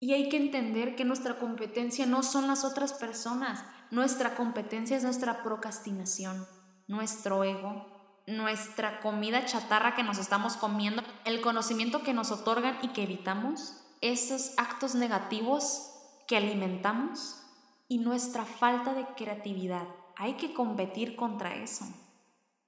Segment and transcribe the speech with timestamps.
[0.00, 5.04] Y hay que entender que nuestra competencia no son las otras personas, nuestra competencia es
[5.04, 6.46] nuestra procrastinación,
[6.88, 7.86] nuestro ego,
[8.26, 13.76] nuestra comida chatarra que nos estamos comiendo, el conocimiento que nos otorgan y que evitamos,
[14.00, 15.90] esos actos negativos
[16.26, 17.42] que alimentamos
[17.88, 19.86] y nuestra falta de creatividad.
[20.16, 21.84] Hay que competir contra eso,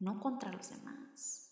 [0.01, 1.49] no contra los demás.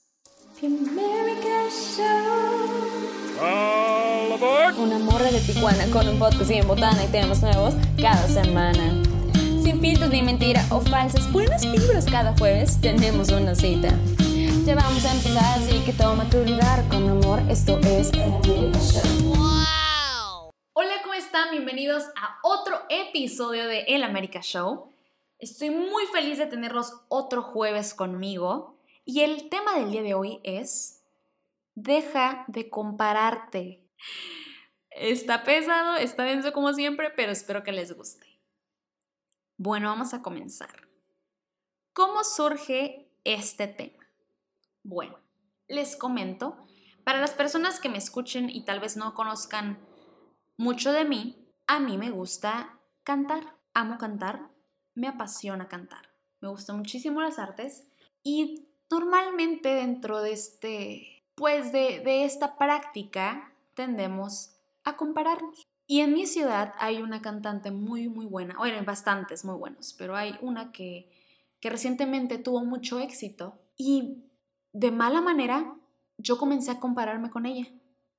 [3.43, 9.03] Una morra de Tijuana con un podcast en botana y temas nuevos cada semana.
[9.63, 13.89] Sin filtros ni mentira o falsas, buenas vibras cada jueves tenemos una cita.
[14.67, 17.41] Ya vamos a empezar, así que toma tu lugar con amor.
[17.49, 20.51] Esto es El Show.
[20.75, 21.51] Hola, ¿cómo están?
[21.51, 24.93] Bienvenidos a otro episodio de El América Show.
[25.39, 28.77] Estoy muy feliz de tenerlos otro jueves conmigo.
[29.07, 31.00] Y el tema del día de hoy es,
[31.75, 33.87] deja de compararte.
[34.91, 38.27] Está pesado, está denso como siempre, pero espero que les guste.
[39.57, 40.89] Bueno, vamos a comenzar.
[41.93, 44.07] ¿Cómo surge este tema?
[44.83, 45.19] Bueno,
[45.69, 46.57] les comento,
[47.05, 49.79] para las personas que me escuchen y tal vez no conozcan
[50.57, 54.51] mucho de mí, a mí me gusta cantar, amo cantar,
[54.95, 57.89] me apasiona cantar, me gustan muchísimo las artes
[58.23, 64.51] y normalmente dentro de este, pues de, de esta práctica tendemos
[64.85, 65.67] a compararnos.
[65.87, 69.95] Y en mi ciudad hay una cantante muy, muy buena, bueno, hay bastantes muy buenos,
[69.97, 71.11] pero hay una que,
[71.59, 74.23] que recientemente tuvo mucho éxito y
[74.75, 75.75] de mala manera
[76.19, 77.67] yo comencé a compararme con ella,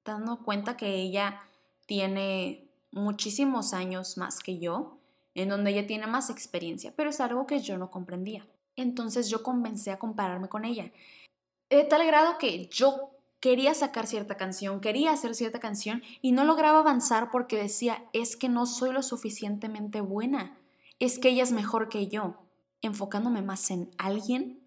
[0.03, 1.44] dando cuenta que ella
[1.86, 4.97] tiene muchísimos años más que yo,
[5.36, 8.47] en donde ella tiene más experiencia, pero es algo que yo no comprendía.
[8.75, 10.92] Entonces yo comencé a compararme con ella.
[11.69, 13.11] De tal grado que yo
[13.42, 18.38] quería sacar cierta canción, quería hacer cierta canción y no lograba avanzar porque decía, es
[18.38, 20.58] que no soy lo suficientemente buena,
[21.00, 22.38] es que ella es mejor que yo,
[22.81, 24.64] enfocándome más en alguien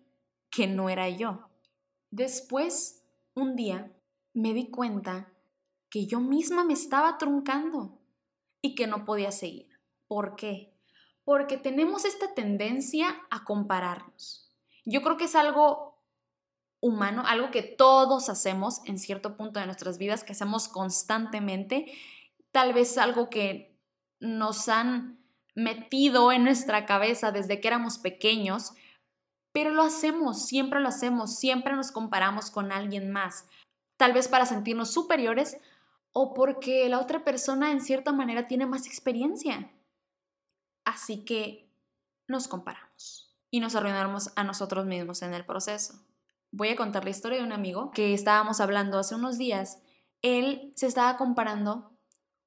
[0.51, 1.49] que no era yo.
[2.11, 3.05] Después,
[3.35, 3.93] un día,
[4.35, 5.33] me di cuenta
[5.89, 8.01] que yo misma me estaba truncando
[8.61, 9.69] y que no podía seguir.
[10.09, 10.75] ¿Por qué?
[11.25, 14.53] Porque tenemos esta tendencia a compararnos.
[14.85, 15.94] Yo creo que es algo
[16.85, 21.91] humano, algo que todos hacemos en cierto punto de nuestras vidas, que hacemos constantemente,
[22.53, 23.75] tal vez algo que
[24.21, 25.19] nos han
[25.55, 28.73] metido en nuestra cabeza desde que éramos pequeños,
[29.51, 33.47] pero lo hacemos, siempre lo hacemos, siempre nos comparamos con alguien más,
[33.97, 35.57] tal vez para sentirnos superiores
[36.13, 39.73] o porque la otra persona en cierta manera tiene más experiencia.
[40.85, 41.67] Así que
[42.29, 46.05] nos comparamos y nos arruinamos a nosotros mismos en el proceso
[46.55, 49.81] voy a contar la historia de un amigo que estábamos hablando hace unos días.
[50.23, 51.91] Él se estaba comparando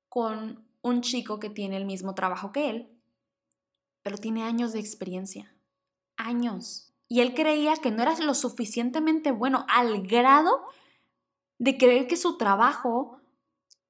[0.08, 2.90] con un chico que tiene el mismo trabajo que él,
[4.04, 5.54] pero tiene años de experiencia.
[6.16, 6.94] Años.
[7.10, 10.64] Y él creía que no era lo suficientemente bueno al grado
[11.60, 13.20] de creer que su trabajo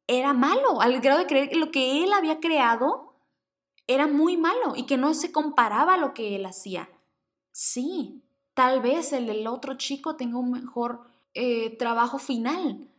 [0.07, 3.13] era malo, al grado de creer que lo que él había creado
[3.85, 6.89] era muy malo y que no se comparaba a lo que él hacía.
[7.51, 8.23] Sí,
[8.57, 11.01] Tal vez el del otro chico tenga un mejor
[11.35, 12.89] eh, trabajo final,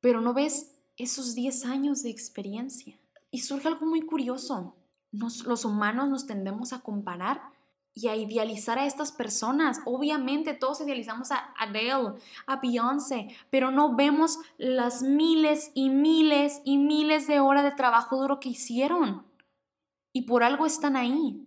[0.00, 2.98] pero no ves esos 10 años de experiencia.
[3.30, 4.74] Y surge algo muy curioso.
[5.12, 7.42] los humanos nos tendemos a comparar
[7.94, 9.78] y a idealizar a estas personas.
[9.84, 12.14] Obviamente todos idealizamos a Adele,
[12.48, 18.16] a Beyoncé, pero no vemos las miles y miles y miles de horas de trabajo
[18.16, 19.24] duro que hicieron.
[20.12, 21.43] Y por algo están ahí.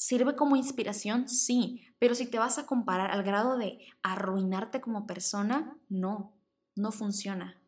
[0.00, 1.28] ¿Sirve como inspiración?
[1.28, 6.32] Sí, pero si te vas a comparar al grado de arruinarte como persona, no,
[6.74, 7.60] no funciona.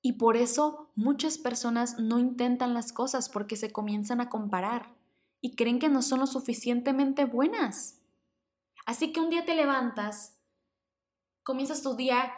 [0.00, 4.94] Y por eso muchas personas no intentan las cosas porque se comienzan a comparar
[5.42, 8.00] y creen que no son lo suficientemente buenas.
[8.86, 10.38] Así que un día te levantas,
[11.42, 12.32] comienzas tu día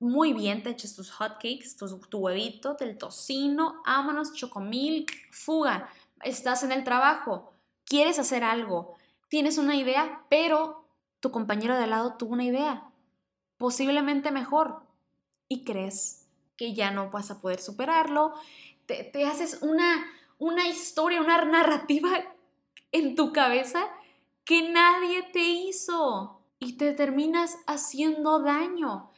[0.00, 5.88] muy bien, te echas tus hotcakes, tu, tu huevito, del tocino, ámanos, chocomil, fuga.
[6.22, 7.51] Estás en el trabajo,
[7.92, 8.94] quieres hacer algo,
[9.28, 10.86] tienes una idea, pero
[11.20, 12.90] tu compañero de lado tuvo una idea,
[13.58, 14.80] posiblemente mejor,
[15.46, 18.32] y crees que ya no vas a poder superarlo,
[18.86, 20.06] te, haces una,
[20.38, 22.08] una historia, una narrativa
[22.92, 23.84] en tu cabeza
[24.46, 29.10] que nadie te hizo y te terminas haciendo daño.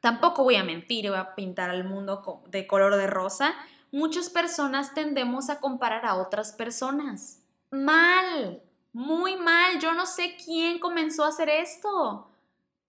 [0.00, 3.54] Tampoco voy a mentir voy a pintar al mundo de color de rosa.
[3.92, 9.78] Muchas personas tendemos a comparar a otras personas mal, muy mal.
[9.80, 12.30] Yo no sé quién comenzó a hacer esto.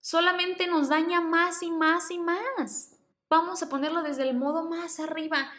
[0.00, 2.96] Solamente nos daña más y más y más.
[3.28, 5.50] Vamos a ponerlo desde el modo más arriba.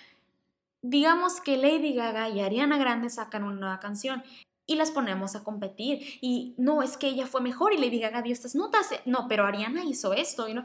[0.82, 4.24] digamos que Lady Gaga y Ariana Grande sacan una nueva canción
[4.66, 6.00] y las ponemos a competir.
[6.22, 8.90] Y no, es que ella fue mejor y Lady Gaga dio estas notas.
[9.06, 10.48] No, pero Ariana hizo esto.
[10.48, 10.64] Y no.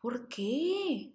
[0.00, 1.12] ¿Por qué?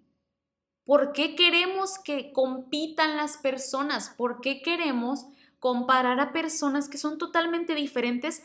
[0.84, 4.14] ¿Por qué queremos que compitan las personas?
[4.16, 5.26] ¿Por qué queremos
[5.58, 8.42] comparar a personas que son totalmente diferentes,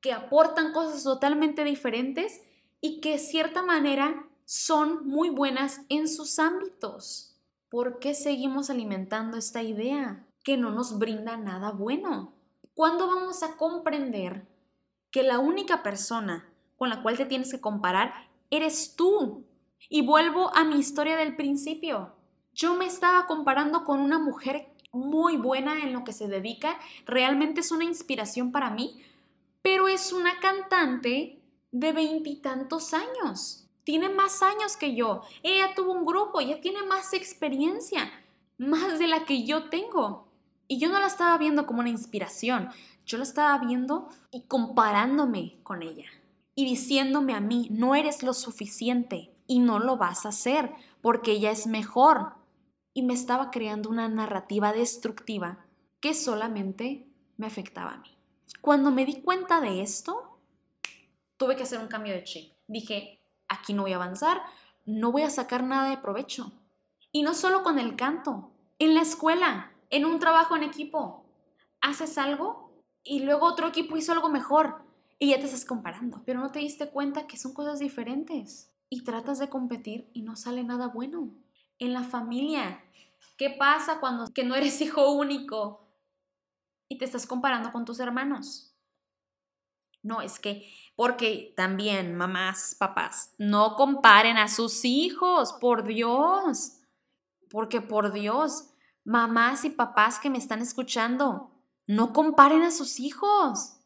[0.00, 2.42] que aportan cosas totalmente diferentes
[2.80, 7.36] y que de cierta manera son muy buenas en sus ámbitos?
[7.68, 12.32] ¿Por qué seguimos alimentando esta idea que no nos brinda nada bueno?
[12.74, 14.46] ¿Cuándo vamos a comprender
[15.10, 18.14] que la única persona con la cual te tienes que comparar
[18.50, 19.44] eres tú?
[19.90, 22.14] Y vuelvo a mi historia del principio.
[22.52, 27.60] Yo me estaba comparando con una mujer muy buena en lo que se dedica, realmente
[27.60, 29.02] es una inspiración para mí,
[29.62, 31.40] pero es una cantante
[31.70, 37.14] de veintitantos años tiene más años que yo, ella tuvo un grupo, ella tiene más
[37.14, 38.12] experiencia,
[38.58, 40.28] más de la que yo tengo.
[40.66, 42.68] Y yo no la estaba viendo como una inspiración,
[43.06, 46.04] yo la estaba viendo y comparándome con ella
[46.54, 50.70] y diciéndome a mí, no eres lo suficiente y no lo vas a hacer
[51.00, 52.34] porque ella es mejor.
[52.98, 55.64] Y me estaba creando una narrativa destructiva
[56.00, 57.06] que solamente
[57.36, 58.18] me afectaba a mí.
[58.60, 60.40] Cuando me di cuenta de esto,
[61.36, 62.54] tuve que hacer un cambio de chip.
[62.66, 64.42] Dije, aquí no voy a avanzar,
[64.84, 66.50] no voy a sacar nada de provecho.
[67.12, 68.50] Y no solo con el canto,
[68.80, 71.24] en la escuela, en un trabajo en equipo.
[71.80, 74.82] Haces algo y luego otro equipo hizo algo mejor
[75.20, 79.04] y ya te estás comparando, pero no te diste cuenta que son cosas diferentes y
[79.04, 81.30] tratas de competir y no sale nada bueno.
[81.78, 82.82] En la familia,
[83.36, 85.88] ¿qué pasa cuando que no eres hijo único
[86.88, 88.74] y te estás comparando con tus hermanos?
[90.02, 96.80] No, es que porque también, mamás, papás, no comparen a sus hijos, por Dios.
[97.50, 98.70] Porque por Dios,
[99.04, 101.52] mamás y papás que me están escuchando,
[101.86, 103.76] no comparen a sus hijos.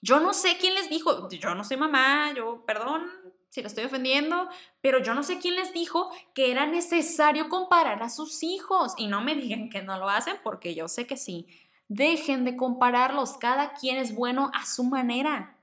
[0.00, 3.10] Yo no sé quién les dijo, yo no soy mamá, yo, perdón
[3.48, 4.48] si lo estoy ofendiendo,
[4.80, 8.94] pero yo no sé quién les dijo que era necesario comparar a sus hijos.
[8.96, 11.46] Y no me digan que no lo hacen porque yo sé que sí.
[11.88, 15.56] Dejen de compararlos, cada quien es bueno a su manera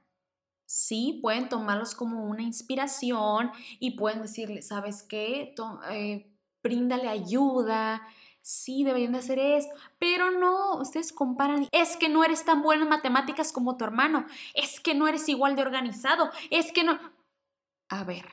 [0.73, 5.53] sí, pueden tomarlos como una inspiración y pueden decirle, ¿sabes qué?
[5.91, 6.33] Eh,
[6.63, 8.01] bríndale ayuda,
[8.41, 12.83] sí, deberían de hacer esto, pero no, ustedes comparan, es que no eres tan bueno
[12.83, 14.25] en matemáticas como tu hermano,
[14.55, 16.99] es que no eres igual de organizado, es que no...
[17.93, 18.25] A ver,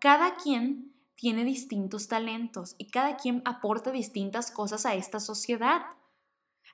[0.00, 5.82] cada quien tiene distintos talentos y cada quien aporta distintas cosas a esta sociedad.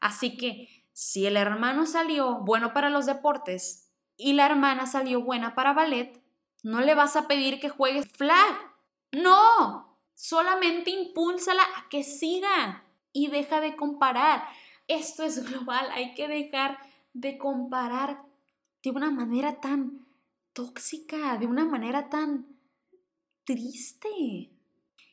[0.01, 5.57] Así que si el hermano salió bueno para los deportes, y la hermana salió buena
[5.57, 6.23] para ballet,
[6.63, 8.55] no le vas a pedir que juegue flag.
[9.11, 14.45] No, solamente impúlsala a que siga y deja de comparar.
[14.87, 16.79] Esto es global, hay que dejar
[17.15, 18.23] de comparar
[18.85, 20.08] de una manera tan
[20.59, 22.59] tóxica, de una manera tan
[23.45, 24.09] triste.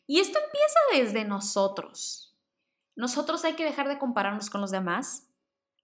[0.08, 2.36] Y esto empieza desde nosotros.
[2.96, 5.30] Nosotros hay que dejar de compararnos con los demás,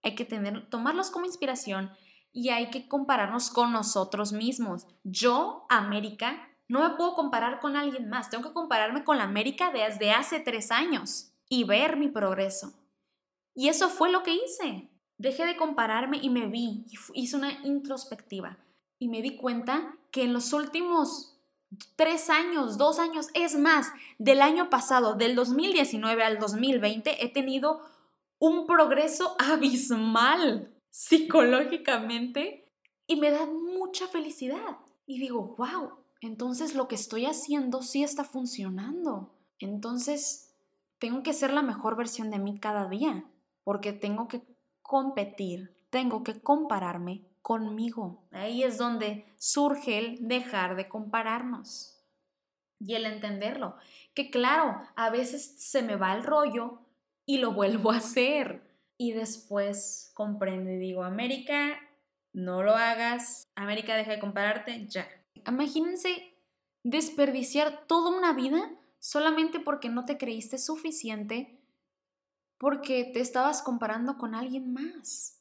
[0.01, 1.91] hay que tener, tomarlos como inspiración
[2.31, 4.87] y hay que compararnos con nosotros mismos.
[5.03, 9.71] Yo, América, no me puedo comparar con alguien más, tengo que compararme con la América
[9.71, 12.73] desde hace tres años y ver mi progreso.
[13.53, 14.89] Y eso fue lo que hice.
[15.19, 18.57] Dejé de compararme y me vi, hice una introspectiva
[19.01, 21.35] y me di cuenta que en los últimos
[21.95, 27.81] tres años, dos años, es más, del año pasado, del 2019 al 2020, he tenido
[28.37, 32.71] un progreso abismal psicológicamente
[33.07, 34.77] y me da mucha felicidad.
[35.07, 39.33] Y digo, wow, entonces lo que estoy haciendo sí está funcionando.
[39.57, 40.53] Entonces
[40.99, 43.25] tengo que ser la mejor versión de mí cada día,
[43.63, 44.43] porque tengo que
[44.83, 48.23] competir, tengo que compararme conmigo.
[48.31, 51.97] Ahí es donde surge el dejar de compararnos
[52.79, 53.75] y el entenderlo.
[54.13, 56.79] Que claro, a veces se me va el rollo
[57.25, 61.79] y lo vuelvo a hacer y después comprendo y digo, América,
[62.33, 65.07] no lo hagas, América deja de compararte, ya.
[65.47, 66.35] Imagínense
[66.83, 71.59] desperdiciar toda una vida solamente porque no te creíste suficiente,
[72.57, 75.40] porque te estabas comparando con alguien más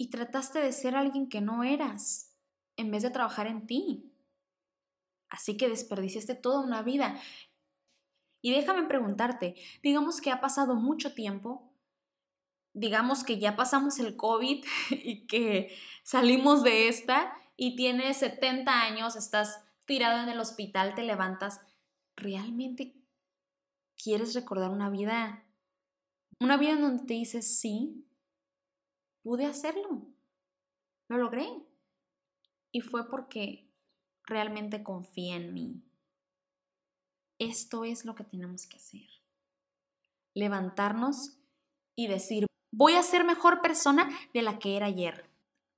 [0.00, 2.34] y trataste de ser alguien que no eras
[2.76, 4.10] en vez de trabajar en ti.
[5.28, 7.20] Así que desperdiciaste toda una vida.
[8.40, 11.66] Y déjame preguntarte, digamos que ha pasado mucho tiempo
[12.72, 19.16] digamos que ya pasamos el COVID y que salimos de esta y tienes 70 años,
[19.16, 21.60] estás tirado en el hospital, te levantas,
[22.16, 22.94] ¿realmente
[24.02, 25.44] quieres recordar una vida
[26.38, 28.06] Una vida en donde te dices, sí,
[29.22, 30.06] pude hacerlo.
[31.08, 31.48] Lo logré.
[32.72, 33.68] Y fue porque
[34.24, 35.82] realmente confié en mí.
[37.38, 39.08] Esto es lo que tenemos que hacer.
[40.34, 41.38] Levantarnos
[41.96, 45.28] y decir, voy a ser mejor persona de la que era ayer.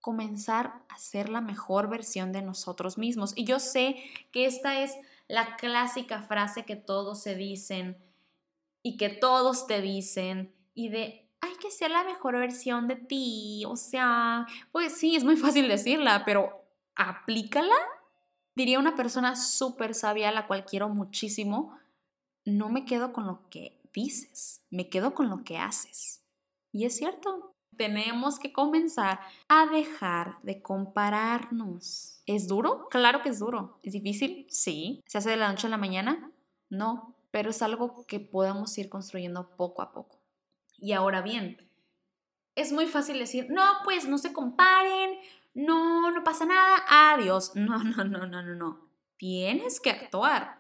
[0.00, 3.32] Comenzar a ser la mejor versión de nosotros mismos.
[3.36, 4.96] Y yo sé que esta es
[5.28, 7.96] la clásica frase que todos se dicen
[8.82, 11.21] y que todos te dicen y de,
[11.62, 13.64] que ser la mejor versión de ti.
[13.66, 16.64] O sea, pues sí, es muy fácil decirla, pero
[16.96, 17.76] aplícala.
[18.54, 21.78] Diría una persona súper sabia, la cual quiero muchísimo,
[22.44, 26.22] no me quedo con lo que dices, me quedo con lo que haces.
[26.70, 32.22] Y es cierto, tenemos que comenzar a dejar de compararnos.
[32.26, 32.88] ¿Es duro?
[32.90, 33.78] Claro que es duro.
[33.82, 34.46] ¿Es difícil?
[34.50, 35.02] Sí.
[35.06, 36.30] ¿Se hace de la noche a la mañana?
[36.68, 40.21] No, pero es algo que podemos ir construyendo poco a poco.
[40.82, 41.58] Y ahora bien,
[42.56, 45.16] es muy fácil decir, no, pues no se comparen,
[45.54, 47.52] no, no pasa nada, adiós.
[47.56, 48.88] No, no, no, no, no, no.
[49.16, 50.58] Tienes que actuar.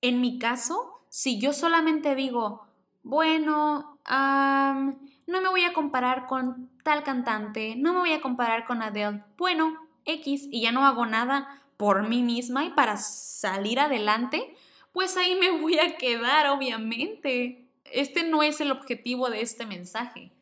[0.00, 2.68] En mi caso, si yo solamente digo,
[3.02, 8.80] bueno, no me voy a comparar con tal cantante, no me voy a comparar con
[8.80, 9.74] Adele, bueno,
[10.04, 14.54] X, y ya no hago nada por mí misma y para salir adelante,
[14.92, 17.67] pues ahí me voy a quedar, obviamente.
[17.92, 20.32] Este no es el objetivo de este mensaje,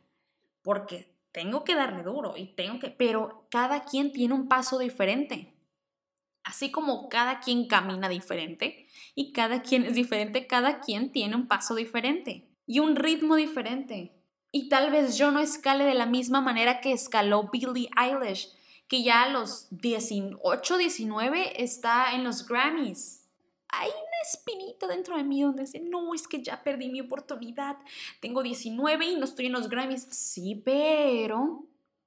[0.62, 5.52] porque tengo que darle duro y tengo que, pero cada quien tiene un paso diferente.
[6.42, 11.48] Así como cada quien camina diferente y cada quien es diferente, cada quien tiene un
[11.48, 14.12] paso diferente y un ritmo diferente.
[14.52, 18.48] Y tal vez yo no escale de la misma manera que escaló Billie Eilish,
[18.88, 23.25] que ya a los 18, 19 está en los Grammys
[23.68, 27.76] hay una espinita dentro de mí donde dice, no, es que ya perdí mi oportunidad,
[28.20, 30.06] tengo 19 y no estoy en los Grammys.
[30.10, 31.66] Sí, pero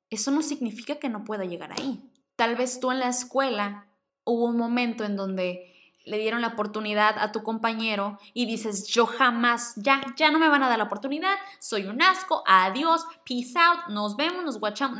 [0.10, 2.02] eso no significa que no pueda llegar ahí.
[2.36, 3.88] Tal vez tú en la escuela
[4.24, 5.70] hubo un momento en donde
[6.06, 10.50] le dieron la oportunidad a tu compañero y dices, yo jamás, ya, ya no me
[10.50, 14.98] van a dar la oportunidad, soy un asco, adiós, peace out, nos vemos, nos guachamos.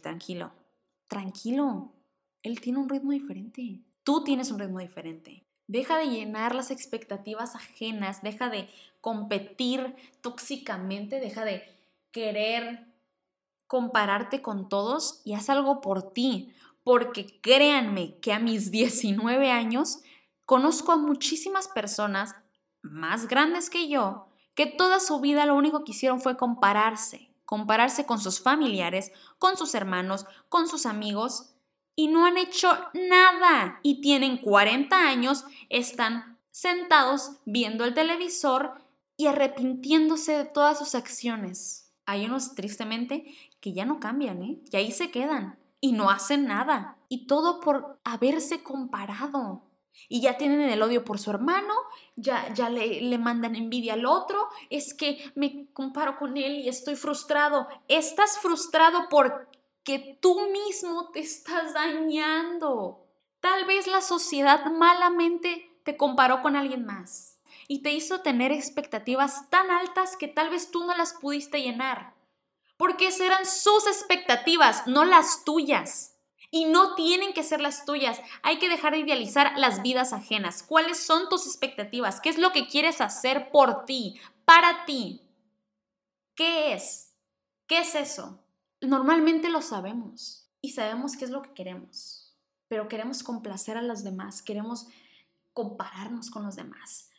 [0.00, 0.52] tranquilo,
[1.06, 1.92] tranquilo,
[2.42, 5.47] él tiene un ritmo diferente, tú tienes un ritmo diferente.
[5.68, 8.68] Deja de llenar las expectativas ajenas, deja de
[9.00, 11.62] competir tóxicamente, deja de
[12.10, 12.86] querer
[13.68, 20.00] compararte con todos y haz algo por ti, porque créanme que a mis 19 años
[20.46, 22.34] conozco a muchísimas personas
[22.82, 28.06] más grandes que yo que toda su vida lo único que hicieron fue compararse, compararse
[28.06, 31.54] con sus familiares, con sus hermanos, con sus amigos
[31.98, 38.74] y no han hecho nada y tienen 40 años, están sentados viendo el televisor
[39.16, 41.92] y arrepintiéndose de todas sus acciones.
[42.06, 44.60] Hay unos, tristemente, que ya no cambian, ¿eh?
[44.70, 46.98] Y ahí se quedan y no hacen nada.
[47.08, 49.64] Y todo por haberse comparado.
[50.08, 51.74] Y ya tienen el odio por su hermano,
[52.14, 56.68] ya, ya le, le mandan envidia al otro, es que me comparo con él y
[56.68, 57.66] estoy frustrado.
[57.88, 59.47] Estás frustrado por
[59.88, 63.06] que tú mismo te estás dañando.
[63.40, 69.48] Tal vez la sociedad malamente te comparó con alguien más y te hizo tener expectativas
[69.48, 72.14] tan altas que tal vez tú no las pudiste llenar.
[72.76, 76.18] Porque eran sus expectativas, no las tuyas.
[76.50, 78.20] Y no tienen que ser las tuyas.
[78.42, 80.62] Hay que dejar de idealizar las vidas ajenas.
[80.62, 82.20] ¿Cuáles son tus expectativas?
[82.20, 85.22] ¿Qué es lo que quieres hacer por ti, para ti?
[86.34, 87.14] ¿Qué es?
[87.66, 88.44] ¿Qué es eso?
[88.80, 92.36] Normalmente lo sabemos y sabemos qué es lo que queremos,
[92.68, 94.86] pero queremos complacer a los demás, queremos
[95.52, 97.10] compararnos con los demás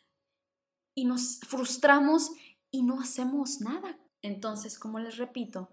[0.94, 2.30] y nos frustramos
[2.70, 3.98] y no hacemos nada.
[4.22, 5.70] Entonces, como les repito,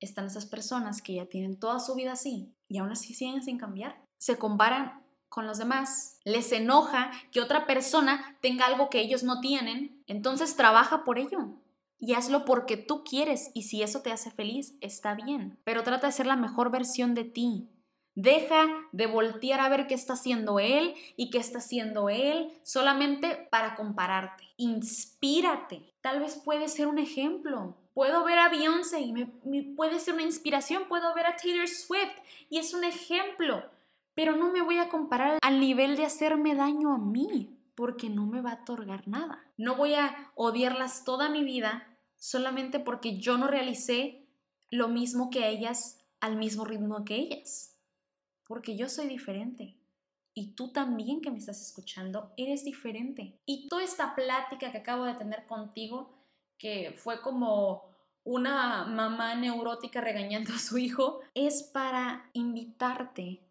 [0.00, 3.58] están esas personas que ya tienen toda su vida así y aún así siguen sin
[3.58, 4.04] cambiar.
[4.18, 9.40] Se comparan con los demás, les enoja que otra persona tenga algo que ellos no
[9.40, 11.60] tienen, entonces trabaja por ello
[11.98, 15.58] y hazlo porque tú quieres y si eso te hace feliz, está bien.
[15.64, 17.68] Pero trata de ser la mejor versión de ti.
[18.16, 23.48] Deja de voltear a ver qué está haciendo él y qué está haciendo él solamente
[23.50, 24.44] para compararte.
[24.56, 25.94] Inspírate.
[26.00, 27.76] Tal vez puede ser un ejemplo.
[27.92, 29.26] Puedo ver a Beyoncé y me,
[29.76, 30.84] puede ser una inspiración.
[30.88, 32.16] Puedo ver a Taylor Swift
[32.48, 33.64] y es un ejemplo.
[34.14, 38.26] Pero no me voy a comparar al nivel de hacerme daño a mí porque no
[38.26, 39.44] me va a otorgar nada.
[39.56, 44.28] No voy a odiarlas toda mi vida solamente porque yo no realicé
[44.70, 47.78] lo mismo que ellas al mismo ritmo que ellas.
[48.46, 49.78] Porque yo soy diferente.
[50.32, 53.38] Y tú también que me estás escuchando, eres diferente.
[53.46, 56.12] Y toda esta plática que acabo de tener contigo,
[56.58, 63.46] que fue como una mamá neurótica regañando a su hijo, es para invitarte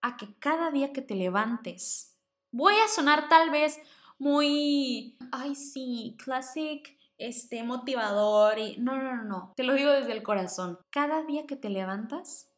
[0.00, 2.13] a que cada día que te levantes,
[2.54, 3.80] voy a sonar tal vez
[4.18, 10.12] muy, ay sí, classic, este, motivador y no, no, no, no, te lo digo desde
[10.12, 10.78] el corazón.
[10.90, 12.52] Cada día que te levantas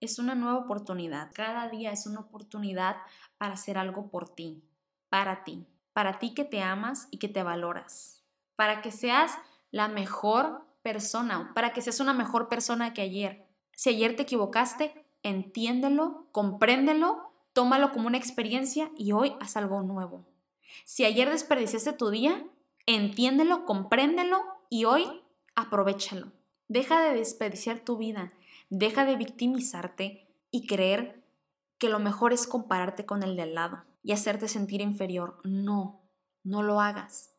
[0.00, 1.30] es una nueva oportunidad.
[1.34, 2.96] Cada día es una oportunidad
[3.38, 4.62] para hacer algo por ti,
[5.08, 8.22] para ti, para ti que te amas y que te valoras,
[8.56, 9.32] para que seas
[9.70, 13.48] la mejor persona, para que seas una mejor persona que ayer.
[13.74, 20.26] Si ayer te equivocaste, entiéndelo, compréndelo, tómalo como una experiencia y hoy haz algo nuevo.
[20.84, 22.44] Si ayer desperdiciaste tu día,
[22.84, 25.22] entiéndelo, compréndelo y hoy
[25.54, 26.32] aprovechalo.
[26.68, 28.32] Deja de desperdiciar tu vida,
[28.68, 31.24] deja de victimizarte y creer
[31.78, 35.40] que lo mejor es compararte con el de al lado y hacerte sentir inferior.
[35.44, 36.02] No,
[36.42, 37.32] no lo hagas.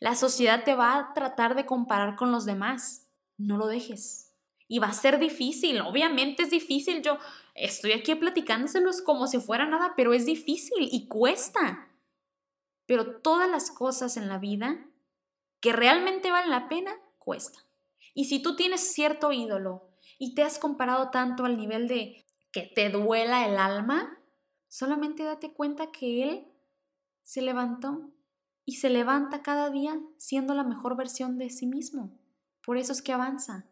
[0.00, 3.08] La sociedad te va a tratar de comparar con los demás.
[3.36, 4.31] No lo dejes.
[4.68, 7.02] Y va a ser difícil, obviamente es difícil.
[7.02, 7.18] Yo
[7.54, 11.88] estoy aquí platicándoselos como si fuera nada, pero es difícil y cuesta.
[12.86, 14.86] Pero todas las cosas en la vida
[15.60, 17.60] que realmente valen la pena, cuesta.
[18.14, 19.88] Y si tú tienes cierto ídolo
[20.18, 24.18] y te has comparado tanto al nivel de que te duela el alma,
[24.68, 26.46] solamente date cuenta que él
[27.22, 28.10] se levantó
[28.64, 32.18] y se levanta cada día siendo la mejor versión de sí mismo.
[32.64, 33.66] Por eso es que avanza.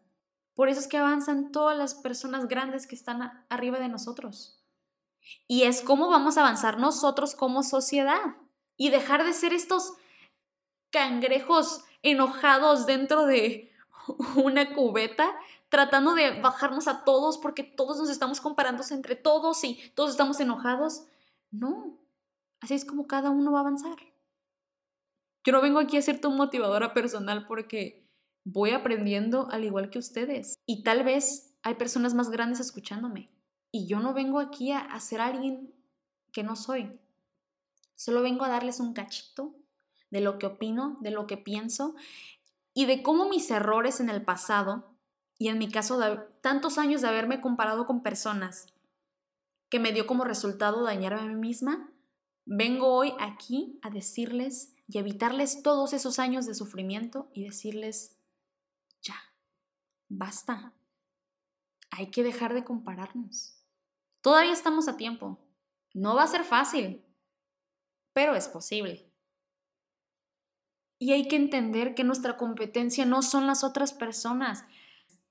[0.53, 4.61] Por eso es que avanzan todas las personas grandes que están arriba de nosotros.
[5.47, 8.35] Y es cómo vamos a avanzar nosotros como sociedad
[8.77, 9.93] y dejar de ser estos
[10.91, 13.71] cangrejos enojados dentro de
[14.35, 15.33] una cubeta
[15.69, 20.39] tratando de bajarnos a todos porque todos nos estamos comparándose entre todos y todos estamos
[20.41, 21.05] enojados.
[21.49, 21.97] No,
[22.59, 23.97] así es como cada uno va a avanzar.
[25.43, 28.00] Yo no vengo aquí a ser tu motivadora personal porque
[28.43, 30.55] voy aprendiendo al igual que ustedes.
[30.65, 33.29] Y tal vez hay personas más grandes escuchándome.
[33.71, 35.73] Y yo no vengo aquí a, ser alguien
[36.33, 36.99] que no soy.
[37.95, 39.55] Solo vengo a darles un cachito
[40.09, 41.95] de lo que opino, de lo que pienso
[42.73, 44.91] y de cómo mis errores en el pasado
[45.37, 48.67] y en mi caso de tantos años de haberme comparado con personas
[49.69, 51.89] que me dio como resultado dañarme a mí misma,
[52.45, 58.20] vengo hoy aquí a decirles y evitarles todos esos años de sufrimiento y decirles,
[60.11, 60.73] basta,
[61.89, 63.63] hay que dejar de compararnos.
[64.21, 65.39] Todavía estamos a tiempo.
[65.93, 67.03] No va a ser fácil,
[68.13, 69.11] pero es posible.
[70.99, 74.65] Y hay que entender que nuestra competencia no son las otras personas,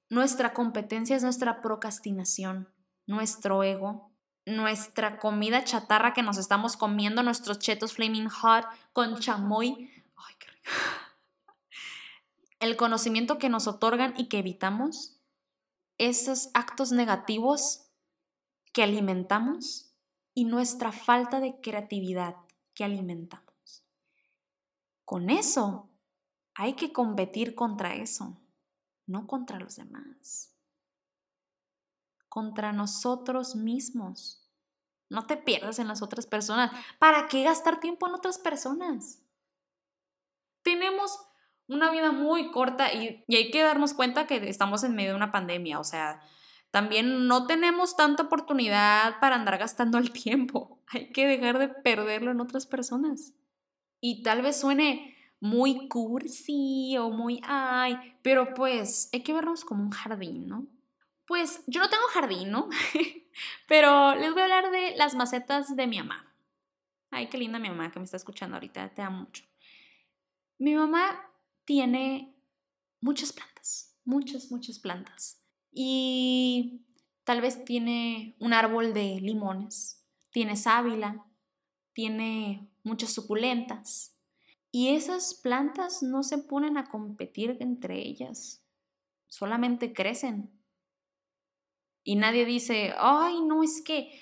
[0.08, 2.68] nuestra competencia es nuestra procrastinación,
[3.06, 4.12] nuestro ego,
[4.44, 9.88] nuestra comida chatarra que nos estamos comiendo, nuestros chetos flaming hot con chamoy.
[10.16, 10.70] Ay, qué rico.
[12.60, 15.20] El conocimiento que nos otorgan y que evitamos,
[15.98, 17.90] esos actos negativos
[18.72, 19.92] que alimentamos
[20.34, 22.36] y nuestra falta de creatividad
[22.74, 23.84] que alimentamos.
[25.04, 25.90] Con eso
[26.54, 28.40] hay que competir contra eso
[29.10, 30.54] no contra los demás,
[32.28, 34.48] contra nosotros mismos.
[35.08, 36.70] No te pierdas en las otras personas.
[37.00, 39.20] ¿Para qué gastar tiempo en otras personas?
[40.62, 41.18] Tenemos
[41.70, 45.32] una vida muy corta y, hay que darnos cuenta que estamos en medio de una
[45.32, 45.78] pandemia.
[45.78, 46.20] O sea,
[46.70, 50.82] también no tenemos tanta oportunidad para andar gastando el tiempo.
[50.88, 53.34] Hay que dejar de perderlo en otras personas.
[54.00, 59.82] Y tal vez suene muy cursi o muy ay, pero pues hay que vernos como
[59.82, 60.66] un jardín, ¿no?
[61.26, 62.68] Pues yo no tengo jardín, ¿no?
[63.68, 66.34] pero les voy a hablar de las macetas de mi mamá.
[67.10, 69.44] Ay, qué linda mi mamá que me está escuchando ahorita, te amo mucho.
[70.58, 71.29] Mi mamá
[71.64, 72.36] tiene
[73.00, 75.42] muchas plantas, muchas, muchas plantas.
[75.72, 76.86] Y
[77.24, 81.26] tal vez tiene un árbol de limones, tiene sábila,
[81.92, 84.20] tiene muchas suculentas,
[84.72, 88.64] y esas plantas no se ponen a competir entre ellas,
[89.26, 90.50] solamente crecen.
[92.04, 94.12] Y nadie dice, ay, no, es que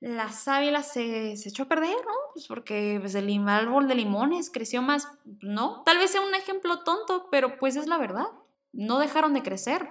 [0.00, 2.14] la sábila se, se echó a perder, ¿no?
[2.32, 5.08] Pues porque pues, el árbol de limones creció más,
[5.40, 5.82] ¿no?
[5.84, 8.26] Tal vez sea un ejemplo tonto, pero pues es la verdad.
[8.72, 9.88] No dejaron de crecer,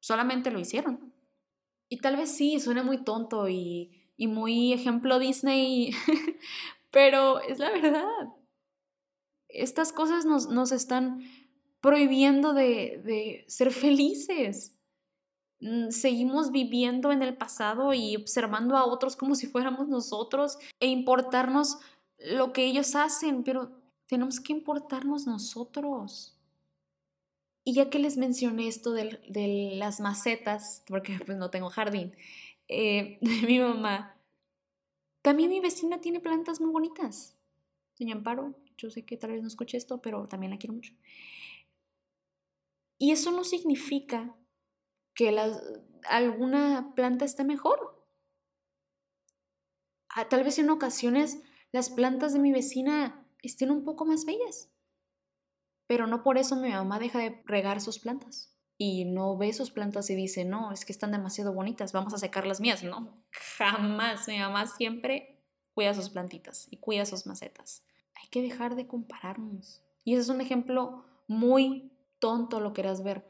[0.00, 1.12] solamente lo hicieron.
[1.88, 5.92] Y tal vez sí, suene muy tonto y, y muy ejemplo Disney,
[6.90, 8.04] pero es la verdad
[9.52, 11.22] estas cosas nos, están
[11.80, 14.76] prohibiendo de, ser felices.
[15.60, 20.86] Mm, seguimos viviendo en el pasado y observando a otros como si fuéramos nosotros e
[20.86, 21.78] importarnos
[22.18, 23.70] lo que ellos hacen, pero
[24.06, 26.36] tenemos que importarnos nosotros.
[27.62, 32.16] Y ya que les mencioné esto de, de las macetas, porque pues no tengo jardín,
[32.68, 34.16] eh, de mi mamá,
[35.22, 37.36] también mi vecina tiene plantas muy bonitas.
[37.98, 40.94] Doña Amparo, yo sé que tal vez no escuche esto, pero también la quiero mucho.
[42.98, 44.34] Y eso no significa
[45.20, 45.36] que
[46.08, 48.02] alguna planta esté mejor.
[50.08, 54.70] Ah, tal vez en ocasiones las plantas de mi vecina estén un poco más bellas.
[55.86, 58.56] Pero no por eso mi mamá deja de regar sus plantas.
[58.78, 62.18] Y no ve sus plantas y dice, no, es que están demasiado bonitas, vamos a
[62.18, 62.82] secar las mías.
[62.82, 63.22] No,
[63.58, 64.26] jamás.
[64.26, 67.84] Mi mamá siempre cuida sus plantitas y cuida sus macetas.
[68.14, 69.82] Hay que dejar de compararnos.
[70.02, 73.29] Y ese es un ejemplo muy tonto, lo quieras ver,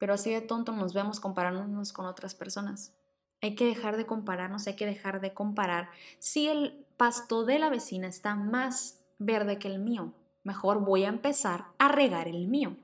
[0.00, 2.94] pero así de tonto nos vemos comparándonos con otras personas.
[3.42, 5.90] Hay que dejar de compararnos, hay que dejar de comparar.
[6.18, 11.08] Si el pasto de la vecina está más verde que el mío, mejor voy a
[11.08, 12.78] empezar a regar el mío.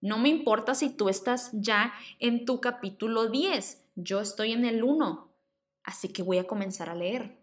[0.00, 4.84] No me importa si tú estás ya en tu capítulo 10, yo estoy en el
[4.84, 5.28] 1,
[5.82, 7.36] así que voy a comenzar a leer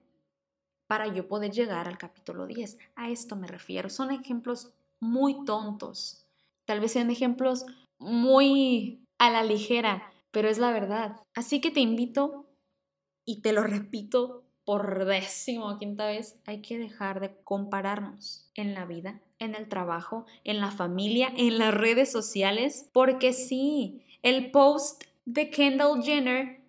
[0.88, 2.78] para yo poder llegar al capítulo 10.
[2.96, 3.90] A esto me refiero.
[3.90, 4.72] Son ejemplos
[5.02, 6.26] muy tontos.
[6.64, 7.66] Tal vez sean ejemplos
[8.00, 11.18] muy a la ligera, pero es la verdad.
[11.34, 12.50] Así que te invito
[13.26, 18.86] y te lo repito por décimo quinta vez, hay que dejar de compararnos en la
[18.86, 25.04] vida, en el trabajo, en la familia, en las redes sociales, porque sí, el post
[25.26, 26.62] de Kendall Jenner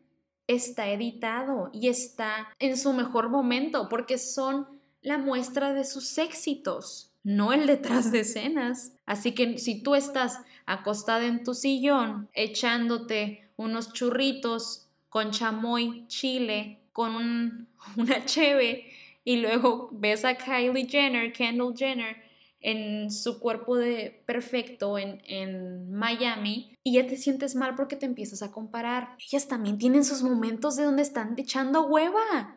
[0.46, 4.66] está editado y está en su mejor momento porque son
[5.00, 8.92] la muestra de sus éxitos, no el detrás de escenas.
[9.06, 16.80] Así que si tú estás acostada en tu sillón echándote unos churritos con chamoy, chile,
[16.92, 18.90] con una cheve
[19.24, 22.16] y luego ves a Kylie Jenner, Kendall Jenner,
[22.60, 28.06] en su cuerpo de perfecto en, en, Miami y ya te sientes mal porque te
[28.06, 29.16] empiezas a comparar.
[29.30, 32.56] Ellas también tienen sus momentos de donde están echando hueva,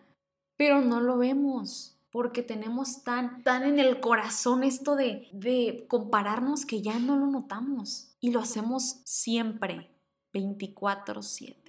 [0.56, 6.66] pero no lo vemos porque tenemos tan, tan en el corazón esto de, de compararnos
[6.66, 9.92] que ya no lo notamos y lo hacemos siempre,
[10.34, 11.68] 24/7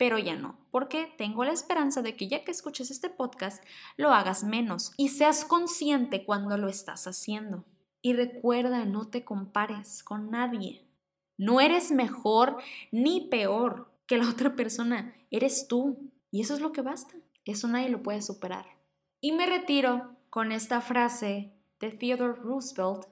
[0.00, 3.62] pero ya no, porque tengo la esperanza de que ya que escuches este podcast,
[3.98, 7.66] lo hagas menos y seas consciente cuando lo estás haciendo.
[8.00, 10.88] Y recuerda, no te compares con nadie.
[11.36, 16.10] No eres mejor ni peor que la otra persona, eres tú.
[16.30, 17.14] Y eso es lo que basta.
[17.44, 18.79] Eso nadie lo puede superar.
[19.20, 23.06] Y me retiro con esta frase de Theodore Roosevelt,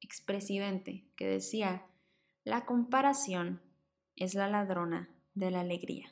[0.00, 1.86] expresidente, que decía,
[2.42, 3.62] la comparación
[4.16, 6.08] es la ladrona de la alegría.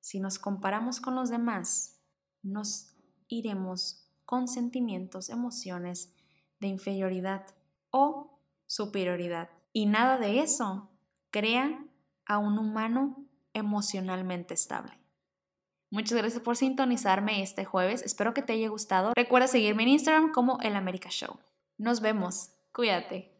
[0.00, 2.00] Si nos comparamos con los demás,
[2.42, 2.94] nos
[3.26, 6.14] iremos con sentimientos, emociones
[6.60, 7.46] de inferioridad
[7.90, 9.50] o superioridad.
[9.72, 10.90] Y nada de eso
[11.30, 11.84] crea
[12.24, 14.97] a un humano emocionalmente estable.
[15.90, 18.02] Muchas gracias por sintonizarme este jueves.
[18.02, 19.12] Espero que te haya gustado.
[19.14, 20.74] Recuerda seguirme en Instagram como El
[21.08, 21.38] Show.
[21.78, 22.50] Nos vemos.
[22.72, 23.37] Cuídate.